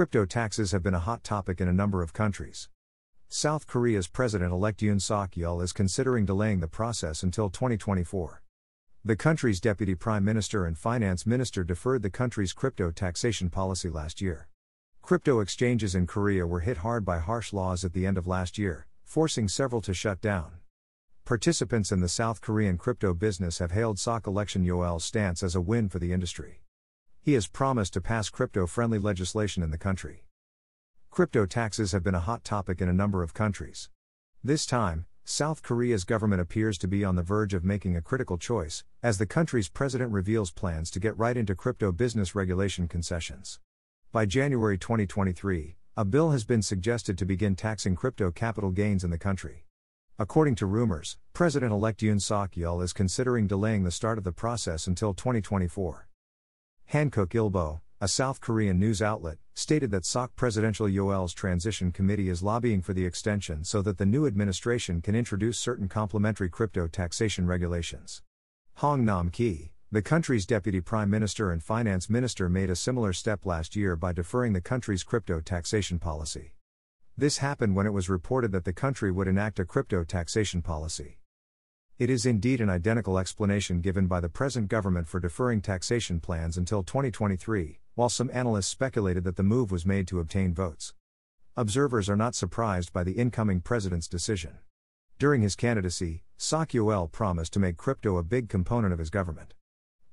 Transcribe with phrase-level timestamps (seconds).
[0.00, 2.70] Crypto taxes have been a hot topic in a number of countries.
[3.28, 8.42] South Korea's President elect Yoon Suk Yeol is considering delaying the process until 2024.
[9.04, 14.22] The country's deputy prime minister and finance minister deferred the country's crypto taxation policy last
[14.22, 14.48] year.
[15.02, 18.56] Crypto exchanges in Korea were hit hard by harsh laws at the end of last
[18.56, 20.52] year, forcing several to shut down.
[21.26, 25.60] Participants in the South Korean crypto business have hailed Suk election Yeol's stance as a
[25.60, 26.62] win for the industry.
[27.22, 30.24] He has promised to pass crypto friendly legislation in the country.
[31.10, 33.90] Crypto taxes have been a hot topic in a number of countries.
[34.42, 38.38] This time, South Korea's government appears to be on the verge of making a critical
[38.38, 43.60] choice, as the country's president reveals plans to get right into crypto business regulation concessions.
[44.12, 49.10] By January 2023, a bill has been suggested to begin taxing crypto capital gains in
[49.10, 49.66] the country.
[50.18, 54.32] According to rumors, President elect Yoon Suk Yeol is considering delaying the start of the
[54.32, 56.08] process until 2024.
[56.92, 62.42] Hankook Ilbo, a South Korean news outlet, stated that SOC Presidential Yeol's Transition Committee is
[62.42, 67.46] lobbying for the extension so that the new administration can introduce certain complementary crypto taxation
[67.46, 68.22] regulations.
[68.78, 73.46] Hong Nam Ki, the country's deputy prime minister and finance minister, made a similar step
[73.46, 76.54] last year by deferring the country's crypto taxation policy.
[77.16, 81.19] This happened when it was reported that the country would enact a crypto taxation policy.
[82.00, 86.56] It is indeed an identical explanation given by the present government for deferring taxation plans
[86.56, 90.94] until 2023, while some analysts speculated that the move was made to obtain votes.
[91.58, 94.60] Observers are not surprised by the incoming president's decision.
[95.18, 96.70] During his candidacy, Suk
[97.12, 99.52] promised to make crypto a big component of his government.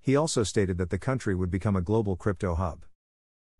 [0.00, 2.84] He also stated that the country would become a global crypto hub.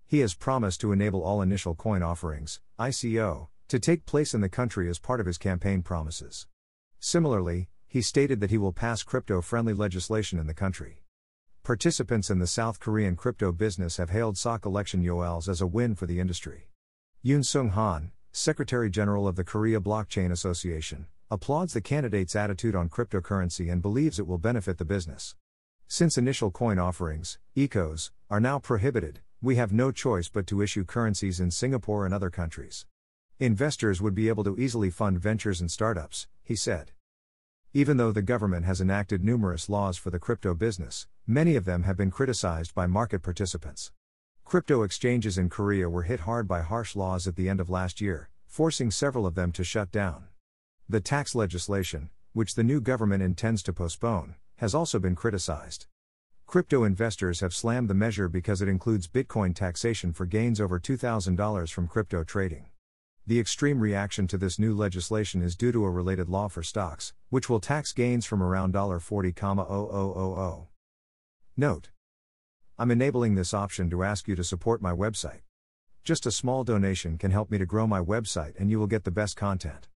[0.05, 4.49] He has promised to enable all initial coin offerings, ICO, to take place in the
[4.49, 6.49] country as part of his campaign promises.
[6.99, 11.03] Similarly, he stated that he will pass crypto friendly legislation in the country.
[11.63, 15.95] Participants in the South Korean crypto business have hailed Suk election Yeol's as a win
[15.95, 16.69] for the industry.
[17.25, 22.89] Yoon Sung Han, Secretary General of the Korea Blockchain Association, applauds the candidate's attitude on
[22.89, 25.35] cryptocurrency and believes it will benefit the business.
[25.89, 30.85] Since initial coin offerings, ICOs, are now prohibited, we have no choice but to issue
[30.85, 32.87] currencies in Singapore and other countries.
[33.39, 36.93] Investors would be able to easily fund ventures and startups, he said.
[37.77, 41.83] Even though the government has enacted numerous laws for the crypto business, many of them
[41.83, 43.93] have been criticized by market participants.
[44.47, 48.01] Crypto exchanges in Korea were hit hard by harsh laws at the end of last
[48.01, 50.25] year, forcing several of them to shut down.
[50.89, 55.85] The tax legislation, which the new government intends to postpone, has also been criticized.
[56.47, 61.71] Crypto investors have slammed the measure because it includes Bitcoin taxation for gains over $2,000
[61.71, 62.71] from crypto trading.
[63.29, 67.13] The extreme reaction to this new legislation is due to a related law for stocks,
[67.29, 70.67] which will tax gains from around $40,0000.
[71.57, 71.91] Note:
[72.79, 75.41] I'm enabling this option to ask you to support my website.
[76.05, 79.03] Just a small donation can help me to grow my website and you will get
[79.03, 79.89] the best content.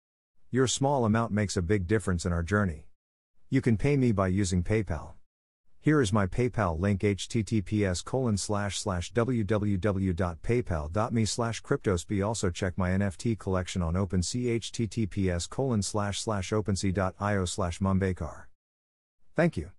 [0.50, 2.86] Your small amount makes a big difference in our journey.
[3.50, 5.17] You can pay me by using PayPal.
[5.88, 12.90] Here is my PayPal link https colon slash slash www.paypal.me slash cryptospe also check my
[12.90, 17.80] NFT collection on OpenSea https colon slash slash opensea.io slash.
[19.34, 19.70] Thank you.